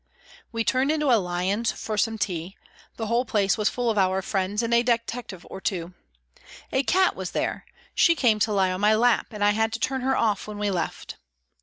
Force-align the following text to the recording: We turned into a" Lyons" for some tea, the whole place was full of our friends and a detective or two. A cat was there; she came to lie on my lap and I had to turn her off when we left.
We 0.51 0.63
turned 0.63 0.89
into 0.91 1.11
a" 1.11 1.21
Lyons" 1.27 1.71
for 1.73 1.95
some 1.95 2.17
tea, 2.17 2.57
the 2.95 3.05
whole 3.05 3.23
place 3.23 3.55
was 3.55 3.69
full 3.69 3.87
of 3.91 3.99
our 3.99 4.23
friends 4.23 4.63
and 4.63 4.73
a 4.73 4.81
detective 4.81 5.45
or 5.47 5.61
two. 5.61 5.93
A 6.71 6.81
cat 6.81 7.15
was 7.15 7.33
there; 7.33 7.67
she 7.93 8.15
came 8.15 8.39
to 8.39 8.51
lie 8.51 8.71
on 8.71 8.81
my 8.81 8.95
lap 8.95 9.27
and 9.29 9.43
I 9.43 9.51
had 9.51 9.71
to 9.73 9.79
turn 9.79 10.01
her 10.01 10.17
off 10.17 10.47
when 10.47 10.57
we 10.57 10.71
left. 10.71 11.17